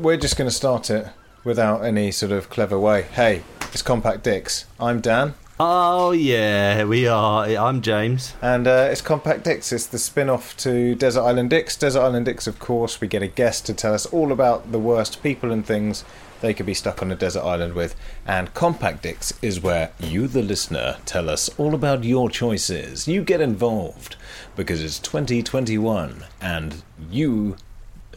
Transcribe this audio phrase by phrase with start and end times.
[0.00, 1.06] We're just going to start it
[1.44, 3.02] without any sort of clever way.
[3.02, 3.42] Hey,
[3.72, 4.66] it's Compact Dicks.
[4.80, 7.44] I'm Dan, Oh yeah, we are.
[7.46, 8.34] I'm James.
[8.42, 9.70] and uh, it's Compact Dicks.
[9.72, 11.76] It's the spin-off to Desert Island Dicks.
[11.76, 14.80] Desert Island Dicks, of course, we get a guest to tell us all about the
[14.80, 16.04] worst people and things
[16.40, 17.94] they could be stuck on a desert island with.
[18.26, 23.06] And Compact Dicks is where you, the listener, tell us all about your choices.
[23.06, 24.16] You get involved
[24.56, 27.56] because it's 2021 and you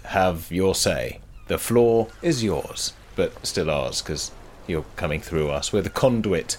[0.05, 1.19] have your say.
[1.47, 4.31] The floor is yours, but still ours because
[4.67, 5.71] you're coming through us.
[5.71, 6.57] We're the conduit,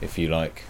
[0.00, 0.62] if you like.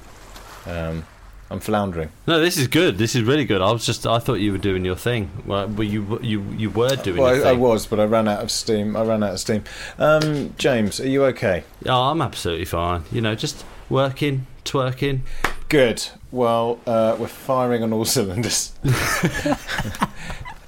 [0.66, 1.04] Um,
[1.48, 2.10] I'm floundering.
[2.26, 2.98] No, this is good.
[2.98, 3.60] This is really good.
[3.60, 4.04] I was just.
[4.06, 5.30] I thought you were doing your thing.
[5.46, 8.42] Well, you you you were doing Well, your I, I was, but I ran out
[8.42, 8.96] of steam.
[8.96, 9.62] I ran out of steam.
[9.98, 11.62] Um, James, are you okay?
[11.86, 13.04] Oh, I'm absolutely fine.
[13.12, 15.20] You know, just working, twerking.
[15.68, 16.08] Good.
[16.32, 18.72] Well, uh, we're firing on all cylinders.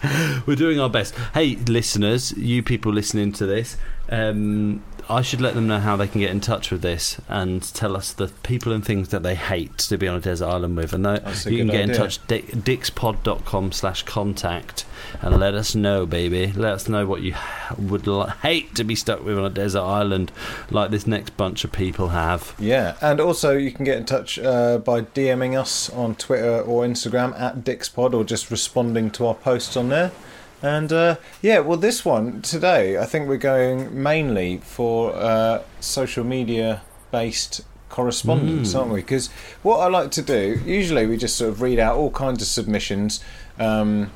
[0.46, 1.14] We're doing our best.
[1.34, 3.76] Hey, listeners, you people listening to this,
[4.08, 7.62] um, I should let them know how they can get in touch with this and
[7.74, 10.76] tell us the people and things that they hate to be on a desert island
[10.76, 10.92] with.
[10.92, 14.84] And a you can get in touch, di- dickspod.com slash contact,
[15.22, 16.52] and let us know, baby.
[16.52, 17.34] Let us know what you
[17.78, 18.06] would
[18.42, 20.30] hate to be stuck with on a desert island
[20.70, 22.54] like this next bunch of people have.
[22.58, 26.84] Yeah, and also you can get in touch uh, by DMing us on Twitter or
[26.84, 30.12] Instagram at DicksPod or just responding to our posts on there.
[30.62, 36.24] And uh, yeah, well, this one today, I think we're going mainly for uh, social
[36.24, 39.00] media based correspondence, aren't we?
[39.00, 39.28] Because
[39.62, 42.48] what I like to do, usually we just sort of read out all kinds of
[42.48, 43.22] submissions
[43.58, 44.10] um,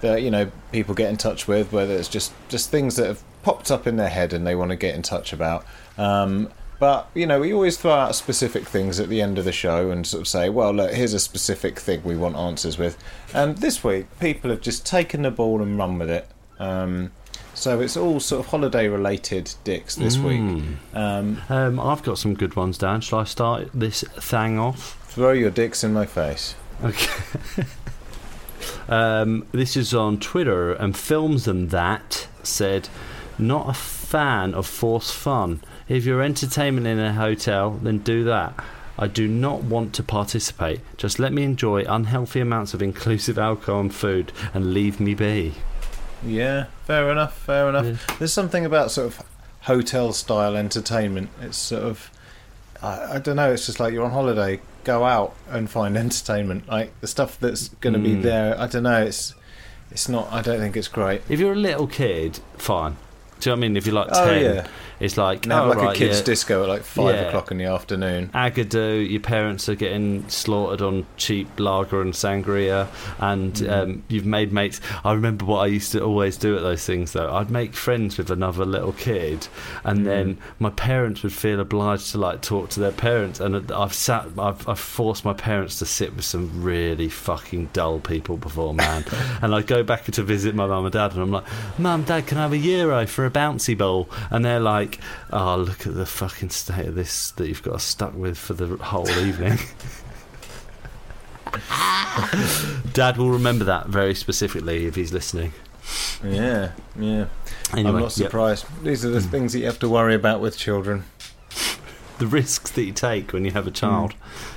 [0.00, 3.22] that you know people get in touch with, whether it's just just things that have
[3.42, 5.64] popped up in their head and they want to get in touch about.
[5.96, 9.52] Um, but you know, we always throw out specific things at the end of the
[9.52, 12.96] show and sort of say, "Well, look, here's a specific thing we want answers with."
[13.34, 16.28] And this week, people have just taken the ball and run with it.
[16.58, 17.12] Um,
[17.54, 20.40] so it's all sort of holiday-related dicks this week.
[20.94, 23.00] Um, Um, I've got some good ones, Dan.
[23.00, 24.94] Shall I start this thing off?
[25.08, 26.54] throw your dicks in my face.
[26.84, 27.10] Okay.
[28.88, 32.88] um, this is on Twitter, and Films and That said,
[33.38, 35.60] Not a fan of forced fun.
[35.88, 38.54] If you're entertainment in a hotel, then do that.
[38.98, 40.80] I do not want to participate.
[40.96, 45.54] Just let me enjoy unhealthy amounts of inclusive alcohol and food and leave me be.
[46.24, 47.36] Yeah, fair enough.
[47.38, 47.86] Fair enough.
[47.86, 48.16] Yeah.
[48.18, 49.22] There's something about sort of
[49.60, 51.30] hotel-style entertainment.
[51.40, 52.10] It's sort of,
[52.82, 53.52] I, I don't know.
[53.52, 54.60] It's just like you're on holiday.
[54.84, 56.68] Go out and find entertainment.
[56.68, 58.22] Like the stuff that's going to be Mm.
[58.22, 58.58] there.
[58.60, 59.02] I don't know.
[59.02, 59.34] It's,
[59.92, 60.30] it's not.
[60.32, 61.22] I don't think it's great.
[61.28, 62.96] If you're a little kid, fine.
[63.40, 63.76] Do you know what I mean?
[63.76, 64.66] If you're like Oh, 10, yeah.
[65.00, 66.24] It's like, Now, oh, like right, a kids' yeah.
[66.24, 67.22] disco at like five Yeah.
[67.22, 68.30] o'clock in the afternoon.
[68.34, 72.88] Agadoo, your parents are getting slaughtered on cheap lager and sangria,
[73.18, 73.70] and Mm.
[73.82, 74.80] um, you've made mates.
[75.04, 77.32] I remember what I used to always do at those things, though.
[77.34, 79.48] I'd make friends with another little kid,
[79.84, 80.04] and Mm.
[80.04, 84.26] then my parents would feel obliged to like talk to their parents, and I've sat,
[84.38, 89.04] I've, I've forced my parents to sit with some really fucking dull people before, man.
[89.42, 91.44] and I go back to visit my mum and dad, and I'm like,
[91.78, 94.87] "Mum, Dad, can I have a euro for a bouncy ball?" And they're like,
[95.32, 98.76] "Oh, look at the fucking state of this that you've got stuck with for the
[98.76, 99.58] whole evening."
[102.92, 105.52] Dad will remember that very specifically if he's listening.
[106.22, 107.26] Yeah, yeah.
[107.72, 108.12] Anyway, I'm not yep.
[108.12, 108.66] surprised.
[108.82, 111.04] These are the things that you have to worry about with children.
[112.18, 114.14] the risks that you take when you have a child.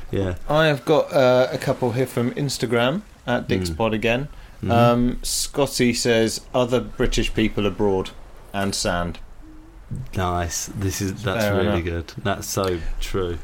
[0.09, 0.35] Yeah.
[0.49, 4.29] I have got uh, a couple here from Instagram at Dickspod again.
[4.63, 4.71] Mhm.
[4.71, 8.11] Um, Scotty says other British people abroad
[8.53, 9.19] and sand.
[10.15, 10.67] Nice.
[10.67, 11.83] This is that's Fair really enough.
[11.83, 12.23] good.
[12.23, 13.37] That's so true.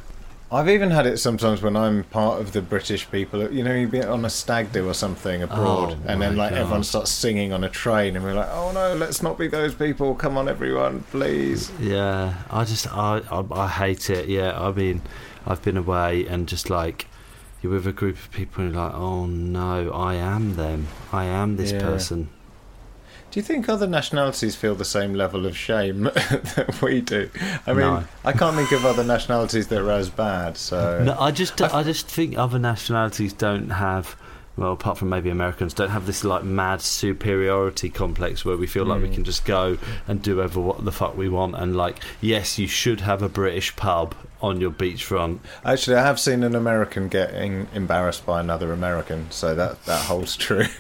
[0.50, 3.52] I've even had it sometimes when I'm part of the British people.
[3.52, 6.46] You know, you'd be on a stag do or something abroad, Oh and then my
[6.46, 9.48] like everyone starts singing on a train, and we're like, "Oh no, let's not be
[9.50, 10.16] those people!
[10.16, 14.30] Come on, everyone, please!" Yeah, I just I, I I hate it.
[14.30, 15.02] Yeah, I mean,
[15.46, 17.08] I've been away and just like
[17.62, 20.88] you're with a group of people and you're like, oh no, I am them.
[21.12, 21.82] I am this Yeah.
[21.82, 22.30] person.
[23.38, 26.02] Do you think other nationalities feel the same level of shame
[26.56, 27.30] that we do?
[27.68, 28.04] I mean, No.
[28.26, 30.58] I can't think of other nationalities that are as bad.
[30.58, 34.16] So No, I just I just think other nationalities don't have.
[34.56, 38.86] Well, apart from maybe Americans, don't have this like mad superiority complex where we feel
[38.86, 39.14] like we Mm.
[39.14, 41.54] can just go and do whatever what the fuck we want.
[41.58, 45.42] And like, yes, you should have a British pub on your beachfront.
[45.64, 50.36] Actually, I have seen an American getting embarrassed by another American, so that that holds
[50.36, 50.66] true.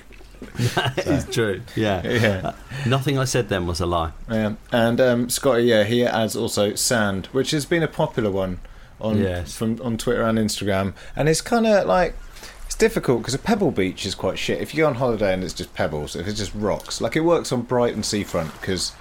[0.57, 1.61] it's true.
[1.75, 2.05] Yeah.
[2.07, 2.53] yeah.
[2.85, 4.11] Nothing I said then was a lie.
[4.29, 8.59] Yeah, and um, Scotty, yeah, he adds also sand, which has been a popular one
[8.99, 9.55] on Yes.
[9.55, 12.15] from on Twitter and Instagram, and it's kind of like
[12.65, 14.59] it's difficult because a pebble beach is quite shit.
[14.61, 17.21] If you go on holiday and it's just pebbles, if it's just rocks, like it
[17.21, 18.93] works on Brighton seafront because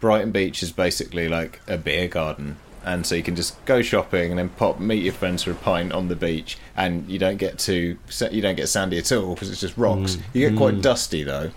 [0.00, 2.56] Brighton Beach is basically like a beer garden.
[2.84, 5.54] And so you can just go shopping and then pop meet your friends for a
[5.54, 7.98] pint on the beach, and you don't get too
[8.30, 10.16] you don't get sandy at all because it's just rocks.
[10.16, 10.20] Mm.
[10.32, 10.82] You get quite Mm.
[10.82, 11.50] dusty though,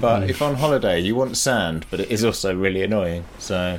[0.00, 3.24] but if on holiday you want sand, but it is also really annoying.
[3.38, 3.78] So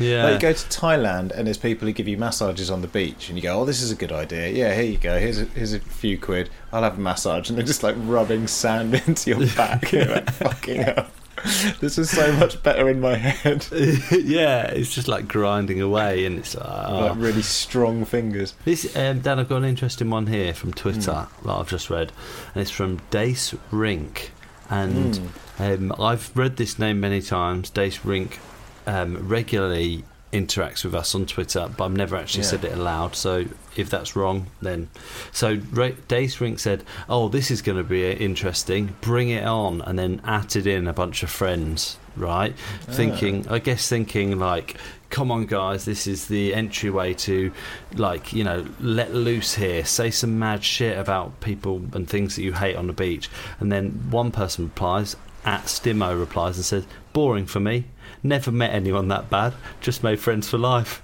[0.00, 0.24] Yeah.
[0.24, 3.28] like you go to Thailand and there's people who give you massages on the beach,
[3.28, 4.48] and you go, "Oh, this is a good idea.
[4.48, 5.18] Yeah, here you go.
[5.18, 6.50] Here's a, here's a few quid.
[6.72, 9.92] I'll have a massage." And they're just like rubbing sand into your back.
[9.92, 11.06] You're like, fucking hell.
[11.80, 13.66] This is so much better in my head.
[14.10, 17.06] yeah, it's just like grinding away, and it's like, oh.
[17.06, 18.54] Like really strong fingers.
[18.64, 22.12] This, um, Dan, I've got an interesting one here from Twitter that I've just read,
[22.54, 24.32] and it's from Dace Rink.
[24.70, 25.20] And
[25.58, 27.68] um, I've read this name many times.
[27.68, 28.38] Dace Rink
[28.86, 30.04] um, regularly
[30.34, 32.50] interacts with us on Twitter, but I've never actually Yeah.
[32.50, 33.14] said it aloud.
[33.16, 33.44] So
[33.76, 34.88] if that's wrong, then.
[35.32, 38.94] So Ra- Dace Rink said, Oh, this is going to be uh, interesting.
[39.00, 39.80] Bring it on.
[39.82, 42.54] And then added in a bunch of friends, right?
[42.82, 44.76] Thinking, I guess, thinking like,
[45.10, 47.52] come on guys this is the entryway to
[47.94, 52.42] like you know let loose here say some mad shit about people and things that
[52.42, 55.14] you hate on the beach and then one person replies
[55.44, 57.84] at stimo replies and says boring for me
[58.24, 61.02] never met anyone that bad just made friends for life.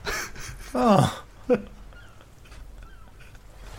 [0.75, 1.22] Oh,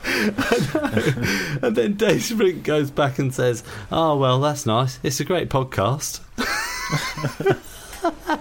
[0.03, 4.99] and then Dave Rink goes back and says oh well that's nice.
[5.03, 6.21] It's a great podcast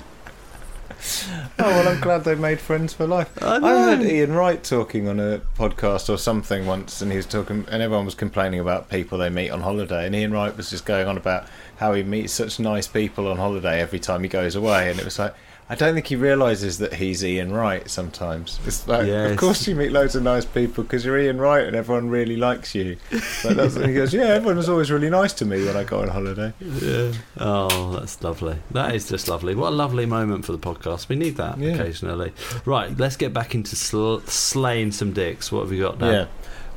[1.62, 3.30] Oh, well, I'm glad they made friends for life.
[3.42, 7.26] I I heard Ian Wright talking on a podcast or something once, and he was
[7.26, 10.70] talking, and everyone was complaining about people they meet on holiday, and Ian Wright was
[10.70, 11.46] just going on about
[11.76, 15.04] how he meets such nice people on holiday every time he goes away, and it
[15.04, 15.34] was like.
[15.70, 17.88] I don't think he realizes that he's Ian Wright.
[17.88, 19.30] Sometimes it's like, Yes.
[19.30, 22.36] of course you meet loads of nice people because you're Ian Wright and everyone really
[22.36, 22.96] likes you.
[23.44, 26.00] But that's, he goes, yeah, everyone was always really nice to me when I go
[26.02, 26.52] on holiday.
[26.60, 27.12] Yeah.
[27.38, 28.56] Oh, that's lovely.
[28.72, 29.54] That is just lovely.
[29.54, 31.08] What a lovely moment for the podcast.
[31.08, 31.74] We need that Yeah.
[31.74, 32.32] occasionally.
[32.64, 35.52] Right, let's get back into sl- slaying some dicks.
[35.52, 36.10] What have we got now?
[36.10, 36.26] Yeah.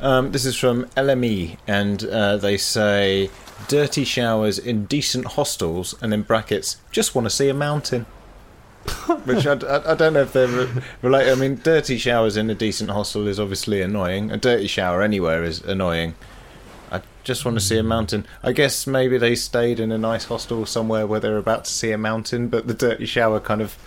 [0.01, 3.29] Um, this is from LME, and uh, they say
[3.69, 8.05] dirty showers in decent hostels, and in brackets, just want to see a mountain.
[9.25, 10.69] Which I, I, I don't know if they're re-
[11.01, 11.31] related.
[11.31, 14.31] I mean, dirty showers in a decent hostel is obviously annoying.
[14.31, 16.15] A dirty shower anywhere is annoying.
[16.91, 18.25] I just want to see a mountain.
[18.43, 21.91] I guess maybe they stayed in a nice hostel somewhere where they're about to see
[21.91, 23.77] a mountain, but the dirty shower kind of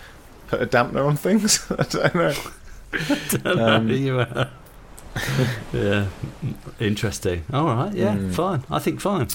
[0.49, 1.65] put a dampener on things.
[1.79, 3.65] I don't know.
[3.67, 4.49] Um, You, uh,
[5.73, 6.07] yeah,
[6.81, 7.45] interesting.
[7.53, 8.33] All right, yeah, Mm.
[8.35, 8.65] fine.
[8.71, 9.29] I think fine.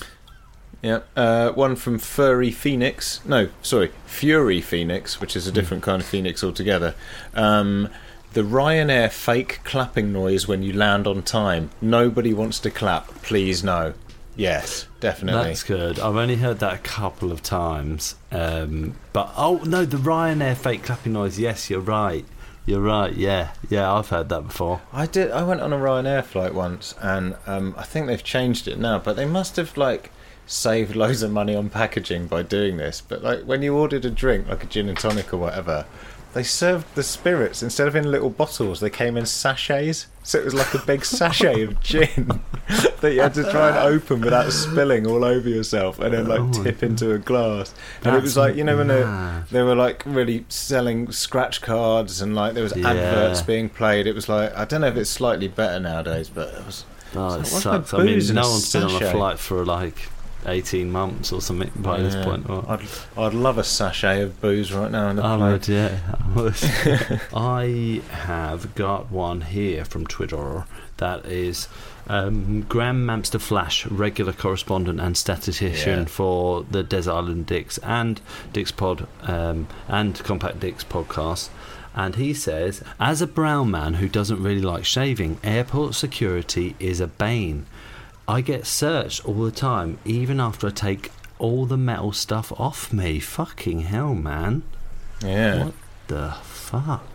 [0.81, 3.19] Yeah, uh, one from Furry Phoenix.
[3.25, 6.95] No, sorry, Fury Phoenix, which is a different kind of phoenix altogether.
[7.35, 7.89] Um,
[8.33, 11.69] the Ryanair fake clapping noise when you land on time.
[11.81, 13.07] Nobody wants to clap.
[13.21, 13.93] Please no.
[14.35, 15.49] Yes, definitely.
[15.49, 15.99] That's good.
[15.99, 18.15] I've only heard that a couple of times.
[18.31, 21.37] Um, but oh no, the Ryanair fake clapping noise.
[21.37, 22.25] Yes, you're right.
[22.65, 23.13] You're right.
[23.13, 24.81] Yeah, yeah, I've heard that before.
[24.93, 25.31] I did.
[25.31, 28.99] I went on a Ryanair flight once, and um, I think they've changed it now.
[28.99, 30.11] But they must have like
[30.51, 33.01] saved loads of money on packaging by doing this.
[33.01, 35.85] But like when you ordered a drink, like a gin and tonic or whatever,
[36.33, 38.79] they served the spirits instead of in little bottles.
[38.81, 42.41] They came in sachets, so it was like a big sachet of gin
[43.01, 46.39] that you had to try and open without spilling all over yourself, and then like
[46.41, 47.73] Oh tip into a glass.
[48.03, 49.03] And it was like you know when they
[49.51, 52.89] they were like really selling scratch cards and like there was Yeah.
[52.89, 54.05] adverts being played.
[54.05, 56.85] It was like I don't know if it's slightly better nowadays, but it was.
[57.13, 57.93] Oh, it my sucks.
[57.93, 60.09] I mean, no one's been on a flight for like
[60.45, 62.03] eighteen months or something by Yeah.
[62.03, 62.49] this point.
[62.49, 62.81] Or, I'd,
[63.17, 65.51] I'd love a sachet of booze right now in the I plate.
[65.51, 65.99] would, yeah.
[66.13, 67.21] I would.
[67.33, 70.65] I have got one here from Twitter
[70.97, 71.67] that is
[72.07, 76.05] um, Graham Mamster Flash, regular correspondent and statistician Yeah.
[76.05, 78.21] for the Des Island Dicks and
[78.53, 81.49] Dicks Pod um, and Compact Dicks podcast.
[81.93, 86.99] And he says, as a brown man who doesn't really like shaving, airport security is
[87.01, 87.65] a bane.
[88.27, 92.93] I get searched all the time, even after I take all the metal stuff off
[92.93, 93.19] me.
[93.19, 94.63] Fucking hell, man.
[95.23, 95.65] Yeah.
[95.65, 95.73] What
[96.07, 97.05] the fuck?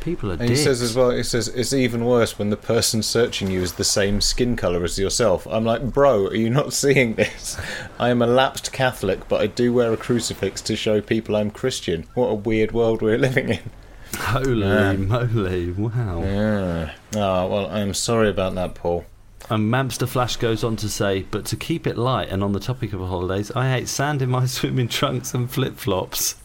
[0.00, 3.02] People are And he says as well, he says it's even worse when the person
[3.02, 5.48] searching you is the same skin colour as yourself.
[5.48, 7.60] I'm like, bro, are you not seeing this?
[7.98, 11.50] I am a lapsed Catholic, but I do wear a crucifix to show people I'm
[11.50, 12.06] Christian.
[12.14, 13.70] What a weird world we're living in.
[14.16, 15.08] Holy Man.
[15.08, 16.22] moly, wow.
[16.22, 16.94] Yeah.
[17.16, 19.04] Oh, well, I'm sorry about that, Paul.
[19.48, 22.60] And Mamster Flash goes on to say, but to keep it light and on the
[22.60, 26.36] topic of holidays, I hate sand in my swimming trunks and flip flops.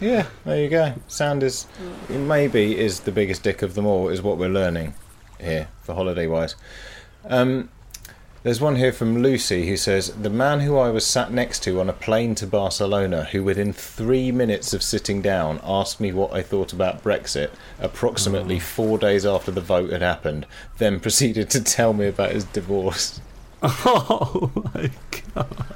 [0.00, 0.94] Yeah, there you go.
[1.06, 1.66] Sand is
[2.08, 4.94] maybe is the biggest dick of them all, is what we're learning
[5.40, 6.56] here for holiday wise.
[7.24, 7.68] Um,
[8.42, 11.78] there's one here from Lucy who says the man who I was sat next to
[11.78, 16.32] on a plane to Barcelona, who within three minutes of sitting down asked me what
[16.32, 18.62] I thought about Brexit, approximately mm.
[18.62, 20.46] four days after the vote had happened,
[20.78, 23.20] then proceeded to tell me about his divorce.
[23.64, 24.90] Oh my
[25.34, 25.66] god.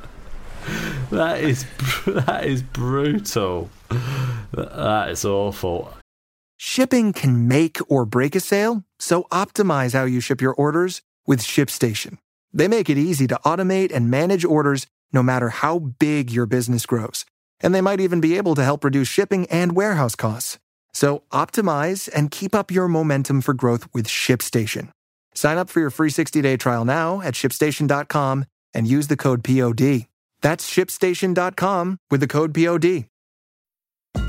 [1.12, 1.64] That is,
[2.04, 3.70] that is brutal.
[4.50, 5.92] That is awful.
[6.56, 11.40] Shipping can make or break a sale, so optimize how you ship your orders with
[11.40, 12.18] ShipStation.
[12.56, 16.86] They make it easy to automate and manage orders no matter how big your business
[16.86, 17.26] grows.
[17.60, 20.58] And they might even be able to help reduce shipping and warehouse costs.
[20.94, 24.90] So optimize and keep up your momentum for growth with ShipStation.
[25.34, 30.06] Sign up for your free 60-day trial now at shipstation.com and use the code POD.
[30.40, 33.04] That's shipstation.com with the code POD.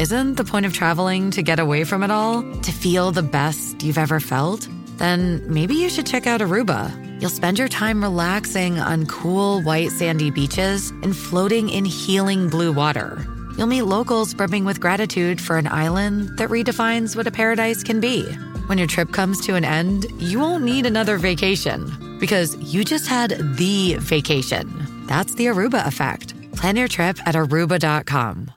[0.02, 2.42] Isn't the point of traveling to get away from it all?
[2.42, 4.68] To feel the best you've ever felt?
[4.98, 6.92] Then maybe you should check out Aruba.
[7.22, 12.72] You'll spend your time relaxing on cool, white, sandy beaches and floating in healing blue
[12.72, 13.26] water.
[13.58, 18.00] You'll meet locals brimming with gratitude for an island that redefines what a paradise can
[18.00, 18.24] be.
[18.68, 23.08] When your trip comes to an end, you won't need another vacation because you just
[23.08, 25.06] had the vacation.
[25.08, 26.34] That's the Aruba effect.
[26.54, 28.52] Plan your trip at aruba.com.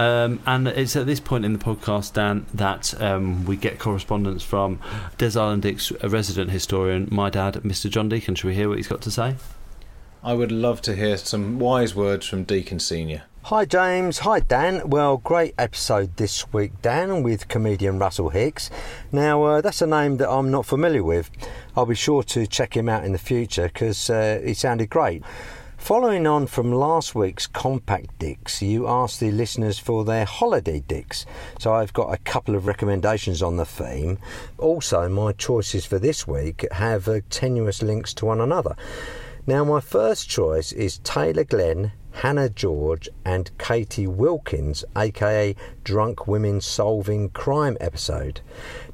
[0.00, 4.42] Um, and it's at this point in the podcast, Dan, that um, we get correspondence
[4.42, 4.80] from
[5.18, 7.90] Des Island Dick's resident historian, my dad, Mr.
[7.90, 8.34] John Deacon.
[8.34, 9.36] Should we hear what he's got to say?
[10.24, 13.24] I would love to hear some wise words from Deacon Senior.
[13.44, 14.88] Hi James, hi Dan.
[14.88, 18.70] Well, great episode this week, Dan, with comedian Russell Hicks.
[19.12, 21.30] Now, uh, that's a name that I'm not familiar with.
[21.76, 25.22] I'll be sure to check him out in the future because uh, he sounded great.
[25.80, 31.26] Following on from last week's Compact Dicks, you asked the listeners for their holiday dicks.
[31.58, 34.18] So I've got a couple of recommendations on the theme.
[34.58, 38.76] Also, my choices for this week have uh, tenuous links to one another.
[39.48, 46.60] Now, my first choice is Taylor Glenn, Hannah George, and Katie Wilkins, aka Drunk Women
[46.60, 48.42] Solving Crime episode.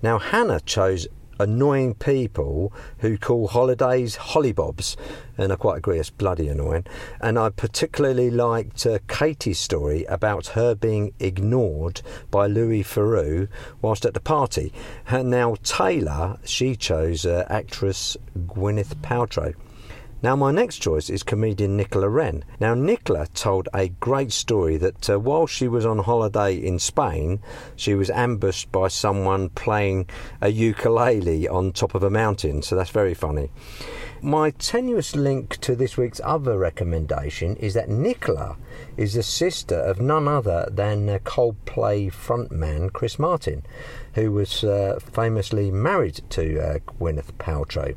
[0.02, 4.96] Now, Hannah chose annoying people who call holidays hollybobs,
[5.36, 6.86] and I quite agree it's bloody annoying.
[7.20, 13.48] And I particularly liked uh, Katie's story about her being ignored by Louis Theroux
[13.82, 14.72] whilst at the party.
[15.08, 19.54] And now Taylor, she chose uh, actress Gwyneth Paltrow.
[20.22, 22.42] Now, my next choice is comedian Nicola Wren.
[22.58, 27.40] Now, Nicola told a great story that uh, while she was on holiday in Spain,
[27.76, 30.08] she was ambushed by someone playing
[30.40, 33.50] a ukulele on top of a mountain, so that's very funny.
[34.22, 38.56] My tenuous link to this week's other recommendation is that Nicola
[38.96, 43.66] is the sister of none other than uh, Coldplay frontman Chris Martin,
[44.14, 47.94] who was uh, famously married to uh, Gwyneth Paltrow.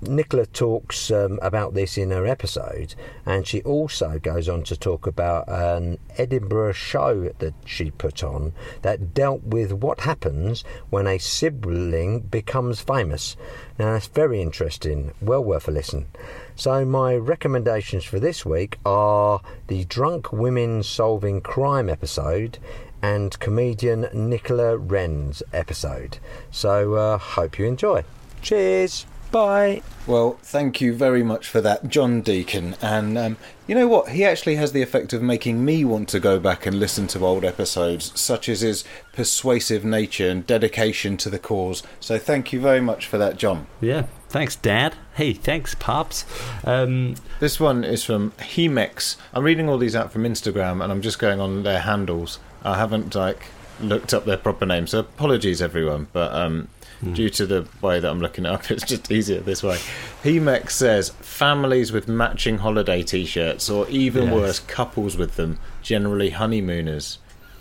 [0.00, 2.94] Nicola talks um, about this in her episode,
[3.26, 8.52] and she also goes on to talk about an Edinburgh show that she put on
[8.82, 13.36] that dealt with what happens when a sibling becomes famous.
[13.78, 16.06] Now, that's very interesting, well worth a listen.
[16.54, 22.58] So, my recommendations for this week are the Drunk Women Solving Crime episode
[23.02, 26.18] and comedian Nicola Wren's episode.
[26.50, 28.04] So, uh, hope you enjoy.
[28.42, 29.06] Cheers!
[29.30, 29.82] Bye.
[30.06, 32.76] Well, thank you very much for that, John Deacon.
[32.80, 34.10] And um, you know what?
[34.10, 37.26] He actually has the effect of making me want to go back and listen to
[37.26, 41.82] old episodes, such as his persuasive nature and dedication to the cause.
[42.00, 43.66] So thank you very much for that, John.
[43.82, 44.06] Yeah.
[44.30, 44.94] Thanks, Dad.
[45.14, 46.24] Hey, thanks, Pops.
[46.64, 49.16] Um, This one is from Hemex.
[49.32, 52.38] I'm reading all these out from Instagram, and I'm just going on their handles.
[52.62, 53.46] I haven't like
[53.80, 56.08] looked up their proper names, so apologies everyone.
[56.12, 56.68] But um,
[57.12, 59.78] due to the way that I'm looking it up, it's just easier this way.
[60.24, 64.34] Hemex says families with matching holiday T-shirts, or even Yes.
[64.34, 67.18] worse, couples with them, generally honeymooners.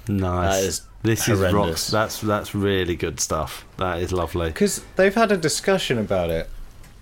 [0.07, 0.55] nice.
[0.55, 1.87] That is this is rocks.
[1.89, 3.65] That's that's really good stuff.
[3.77, 4.47] That is lovely.
[4.47, 6.49] Because they've had a discussion about it.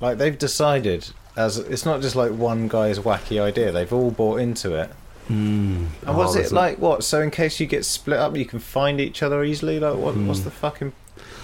[0.01, 3.71] Like they've decided, as it's not just like one guy's wacky idea.
[3.71, 4.89] They've all bought into it.
[5.29, 5.87] Mm.
[6.05, 7.03] And was Oh, it like what?
[7.03, 9.79] So in case you get split up, you can find each other easily.
[9.79, 10.15] Like what?
[10.17, 10.45] What's Hmm.
[10.45, 10.93] the fucking?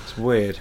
[0.03, 0.59] It's weird.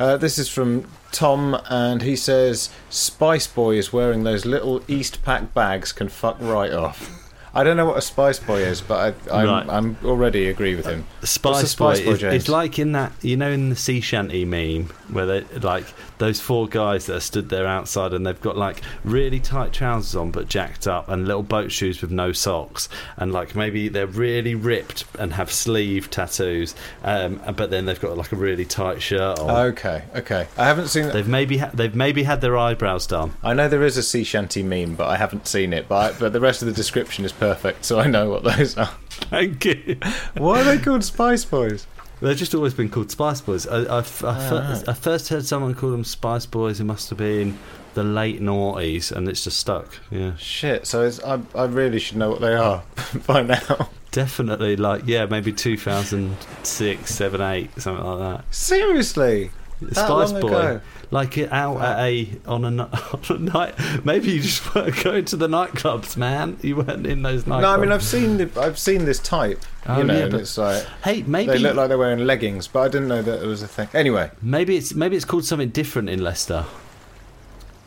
[0.00, 5.52] Uh, this is from Tom, and he says Spice Boy is wearing those little Eastpak
[5.52, 5.92] bags.
[5.92, 7.16] Can fuck right off.
[7.52, 9.68] I don't know what a Spice Boy is, but I, I'm, Right.
[9.68, 11.04] I'm already agree with him.
[11.22, 14.86] Spice, Spice Boy, Boy, is—it's like in that you know in the sea shanty meme
[15.10, 15.84] where they like
[16.20, 20.14] those four guys that are stood there outside and they've got like really tight trousers
[20.14, 24.06] on but jacked up and little boat shoes with no socks and like maybe they're
[24.06, 29.02] really ripped and have sleeve tattoos um, but then they've got like a really tight
[29.02, 29.50] shirt on.
[29.68, 30.46] Okay, okay.
[30.56, 31.08] I haven't seen.
[31.08, 33.34] They've maybe ha- they've maybe had their eyebrows done.
[33.42, 35.88] I know there is a sea shanty meme, but I haven't seen it.
[35.88, 38.76] But I, but the rest of the description is perfect, so I know what those
[38.76, 38.90] are.
[39.08, 39.98] Thank you.
[40.36, 41.86] Why are they called Spice Boys?
[42.20, 43.66] They've just always been called Spice Boys.
[43.66, 46.78] I, I, I, ah, fir- I first heard someone call them Spice Boys.
[46.80, 47.58] It must have been
[47.94, 49.98] the late noughties, and it's just stuck.
[50.10, 50.86] Yeah, Shit.
[50.86, 52.82] So it's, I I really should know what they are
[53.26, 53.88] by now.
[54.10, 54.76] definitely.
[54.76, 59.50] Like, yeah, maybe 2006, 7, 8, something like Seriously.
[59.80, 59.94] that.
[59.94, 60.80] That Spice long Boy, ago?
[61.12, 63.74] Like it out at a on a, on a night.
[64.04, 66.58] Maybe you just weren't going to the nightclubs, man.
[66.62, 67.62] You weren't in those nightclubs.
[67.62, 69.62] No, I mean I've seen the, I've seen this type.
[69.86, 72.68] Oh, you know, yeah, but- it's like Hey, maybe they look like they're wearing leggings,
[72.68, 73.88] but I didn't know that it was a thing.
[73.94, 76.66] Anyway, maybe it's maybe it's called something different in Leicester.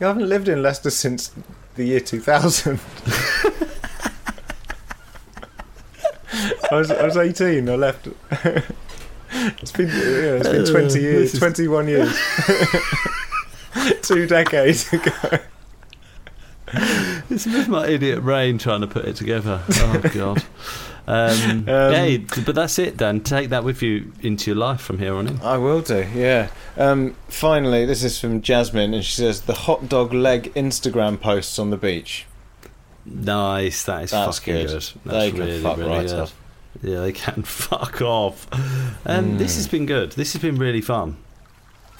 [0.00, 1.32] I haven't lived in Leicester since
[1.76, 2.78] the year 2000.
[6.70, 7.68] I was I was 18.
[7.68, 8.08] I left.
[9.60, 12.18] It's been yeah, it's been 20 years, this is- 21 years,
[14.02, 15.12] two decades ago.
[17.30, 19.62] It's with my idiot brain trying to put it together.
[19.70, 20.44] Oh god.
[21.06, 23.20] Um, Um, hey, but that's it, Dan.
[23.20, 25.40] Take that with you into your life from here on in.
[25.42, 26.48] I will do, yeah.
[26.78, 31.58] Um, finally, this is from Jasmine, and she says the hot dog leg Instagram posts
[31.58, 32.24] on the beach.
[33.04, 34.66] Nice, that is That's fucking good.
[34.68, 34.72] good.
[34.82, 36.20] That's They really, fuck really right good.
[36.20, 36.34] off.
[36.82, 38.46] Yeah, they can fuck off.
[39.06, 39.58] Um, This Hmm.
[39.58, 40.12] has been good.
[40.12, 41.16] This has been really fun.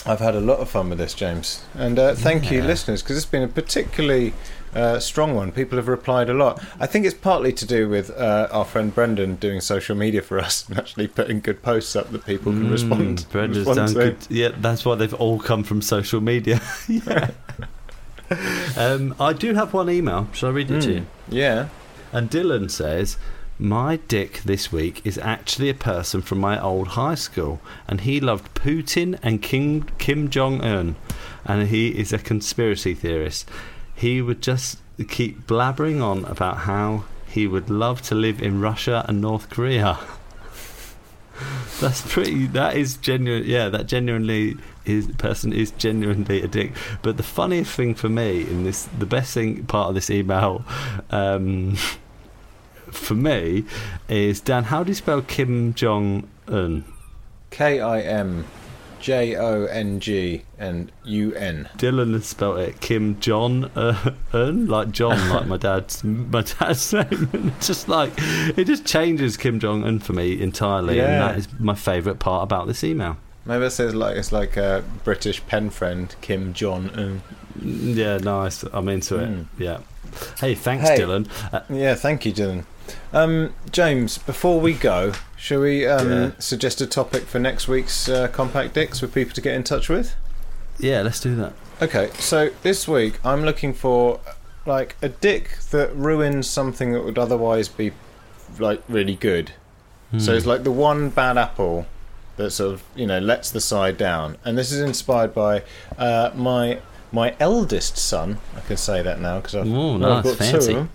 [0.06, 3.16] I've had a lot of fun with this, James, and uh, thank you, listeners, because
[3.16, 4.34] it's been a particularly
[4.74, 5.50] uh, strong one.
[5.50, 6.62] People have replied a lot.
[6.78, 10.38] I think it's partly to do with uh, our friend Brendan doing social media for
[10.38, 13.20] us and actually putting good posts up that people can respond.
[13.20, 13.94] Mm, Brenda's respond done to.
[13.94, 14.16] good.
[14.28, 16.60] Yeah, that's why they've all come from social media.
[16.88, 17.30] yeah.
[18.76, 20.28] um, I do have one email.
[20.32, 20.94] Shall I read it to Mm.
[20.96, 21.06] you?
[21.30, 21.68] Yeah.
[22.12, 23.16] And Dylan says,
[23.58, 28.18] My dick this week is actually a person from my old high school, and he
[28.18, 30.96] loved Putin and King, Kim Jong un,
[31.44, 33.48] and he is a conspiracy theorist.
[33.94, 39.04] He would just keep blabbering on about how he would love to live in Russia
[39.08, 40.00] and North Korea.
[41.80, 42.46] That's pretty.
[42.46, 43.44] That is genuine.
[43.44, 46.72] Yeah, that genuinely is person is genuinely a dick.
[47.02, 50.64] But the funniest thing for me in this, the best thing part of this email,
[51.10, 51.76] um,
[52.94, 53.64] for me,
[54.09, 54.64] is Dan.
[54.64, 56.85] How do you spell Kim Jong Un?
[57.50, 58.44] K I M
[59.00, 61.68] J O N G and U N.
[61.76, 66.92] Dylan has spelled it Kim John uh, Un, like John, like my dad's my dad's
[66.92, 67.28] name.
[67.33, 71.37] And it's just like it just changes Kim Jong Un for me entirely, and that
[71.38, 73.16] is my favourite part about this email.
[73.46, 77.22] Maybe it says like it's like a British pen friend Kim Jong Un.
[77.61, 78.62] Mm, Yeah, nice.
[78.64, 79.28] I'm into it.
[79.28, 79.46] Mm.
[79.59, 79.78] Yeah.
[80.40, 80.98] Hey, thanks, Hey.
[80.98, 81.28] Dylan.
[81.52, 82.64] Uh, Yeah, thank you, Dylan.
[83.12, 86.31] Um, James, before we go, shall we um, Yeah.
[86.38, 89.88] suggest a topic for next week's uh, Compact Dicks for people to get in touch
[89.88, 90.14] with?
[90.79, 91.53] yeah, let's do that.
[91.81, 94.18] Okay, so this week I'm looking for
[94.66, 97.92] like a dick that ruins something that would otherwise be
[98.59, 99.53] like really good.
[100.18, 100.37] So Hmm.
[100.38, 101.87] it's like the one bad apple
[102.37, 105.62] that sort of you know lets the side down, and this is inspired by
[105.99, 106.79] uh, my
[107.12, 108.38] my eldest son.
[108.57, 110.73] I can say that now because I've, Ooh, well, I've nice, got two fancy.
[110.73, 110.90] of them.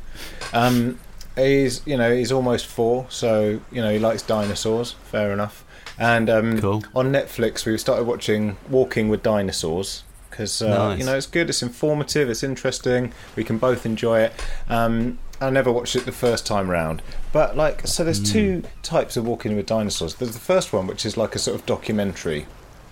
[0.53, 0.99] Um,
[1.35, 4.93] he's you know he's almost four, so you know he likes dinosaurs.
[5.11, 5.65] Fair enough.
[5.97, 6.83] And um, Cool.
[6.95, 10.03] on Netflix, we started watching Walking with Dinosaurs.
[10.29, 10.99] because uh, Nice.
[10.99, 13.11] you know it's good, it's informative, it's interesting.
[13.35, 14.33] We can both enjoy it.
[14.69, 19.15] Um, I never watched it the first time round, but like, so there's two types
[19.17, 20.15] of walking with dinosaurs.
[20.15, 22.45] There's the first one, which is like a sort of documentary,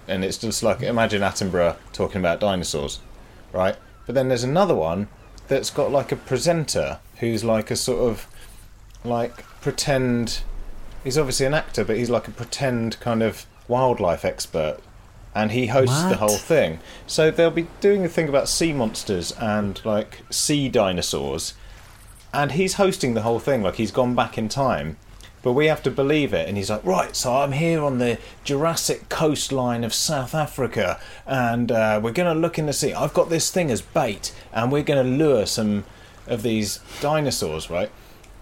[0.08, 3.00] and it's just like imagine Attenborough talking about dinosaurs,
[3.54, 3.76] right?
[4.06, 5.08] But then there's another one
[5.50, 8.28] that's got like a presenter who's like a sort of
[9.04, 10.42] like pretend
[11.04, 14.80] he's obviously an actor but he's like a pretend kind of wildlife expert
[15.38, 16.80] and he hosts the whole thing.
[17.06, 21.54] So they'll be doing a thing about sea monsters and like sea dinosaurs
[22.34, 24.98] and he's hosting the whole thing like he's gone back in time.
[25.44, 28.18] But we have to believe it and he's like right so i'm here on the
[28.44, 32.94] jurassic coastline of south africa and uh, we're going to look in the sea.
[32.94, 35.86] I've got this thing as bait and we're going to lure some
[36.30, 37.92] of these dinosaurs right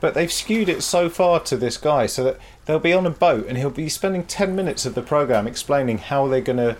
[0.02, 3.10] but they've skewed it so far to this guy so that they'll be on a
[3.10, 6.76] boat and he'll be spending 10 minutes of the program explaining how they're going to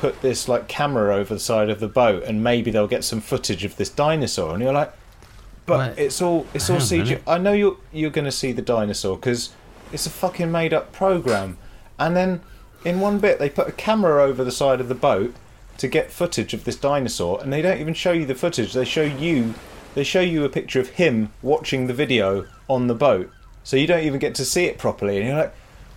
[0.00, 3.20] put this like camera over the side of the boat and maybe they'll get some
[3.20, 4.92] footage of this dinosaur and you're like
[5.66, 7.08] but Wait, it's all it's all hang on a CG.
[7.08, 7.22] minute.
[7.26, 9.50] I know you're you're going to see the dinosaur because
[9.92, 11.58] it's a fucking made up program.
[11.98, 12.40] And then
[12.84, 15.34] in one bit they put a camera over the side of the boat
[15.78, 18.72] to get footage of this dinosaur, and they don't even show you the footage.
[18.72, 19.54] They show you
[19.96, 23.30] they show you a picture of him watching the video on the boat,
[23.64, 25.16] so you don't even get to see it properly.
[25.16, 25.54] And you're like.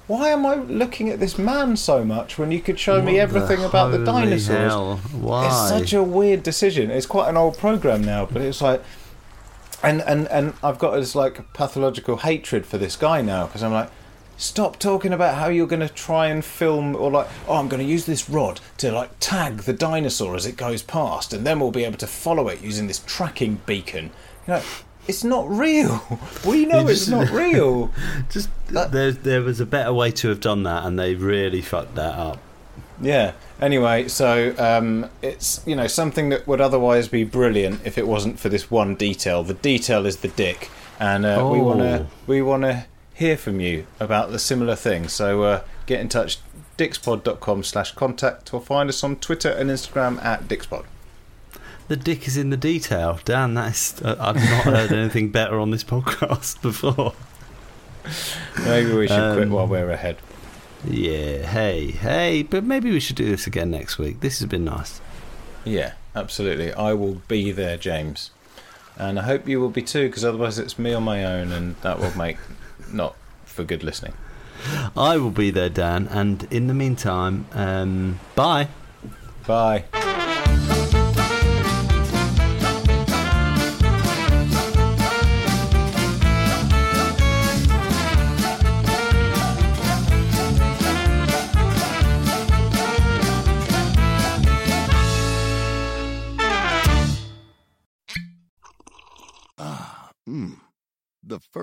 [0.07, 3.59] Why am I looking at this man so much when you could show me everything
[3.59, 4.47] the about the dinosaurs?
[4.47, 4.97] hell?
[5.13, 5.45] Why?
[5.45, 6.89] It's such a weird decision.
[6.89, 8.81] It's quite an old program now, but it's like,
[9.83, 13.71] and and and I've got this like pathological hatred for this guy now because I'm
[13.71, 13.91] like,
[14.39, 17.83] stop talking about how you're going to try and film or like, oh, I'm going
[17.85, 21.59] to use this rod to like tag the dinosaur as it goes past, and then
[21.59, 24.05] we'll be able to follow it using this tracking beacon.
[24.47, 24.61] You know,
[25.07, 26.01] it's not real.
[26.47, 27.91] We know You it's not real.
[28.31, 31.61] Just That- there, there was a better way to have done that, and they really
[31.61, 32.39] fucked that up.
[33.01, 33.33] Yeah.
[33.61, 38.39] Anyway, so um, it's you know something that would otherwise be brilliant if it wasn't
[38.39, 39.43] for this one detail.
[39.43, 42.07] The detail is the dick, and uh, we want to Oh.
[42.27, 42.85] we want to
[43.19, 45.07] hear from you about the similar thing.
[45.09, 46.39] So uh, get in touch,
[46.77, 50.85] dickspod.com slash contact, or find us on Twitter and Instagram at dickspod.
[51.89, 53.19] The dick is in the detail.
[53.25, 57.13] Dan, that's uh, I've not heard anything better on this podcast before.
[58.63, 60.17] Maybe we should quit Um, while we're ahead.
[60.85, 64.21] Yeah, hey, hey, but maybe we should do this again next week.
[64.21, 65.01] This has been nice.
[65.65, 66.71] Yeah, absolutely.
[66.73, 68.31] I will be there, James,
[68.97, 71.75] and I hope you will be too, because otherwise it's me on my own, and
[71.81, 72.37] that will make
[72.93, 74.13] not for good listening.
[74.97, 78.67] I will be there, Dan, and in the meantime, um, bye.
[79.47, 79.85] Bye.